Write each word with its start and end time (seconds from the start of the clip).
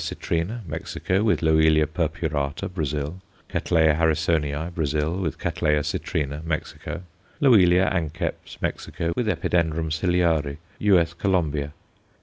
citrina_, 0.03 0.65
Mexico, 0.67 1.21
with 1.21 1.43
Loelia 1.43 1.85
purpurata, 1.85 2.67
Brazil; 2.67 3.21
Catt. 3.47 3.65
Harrisoniæ, 3.65 4.73
Brazil, 4.73 5.15
with 5.17 5.37
Catt. 5.37 5.57
citrina, 5.59 6.43
Mexico; 6.43 7.03
Loelia 7.39 7.85
anceps, 7.85 8.59
Mexico, 8.63 9.13
with 9.15 9.27
Epidendrum 9.29 9.91
ciliare, 9.91 10.57
U.S. 10.79 11.13
Colombia. 11.13 11.71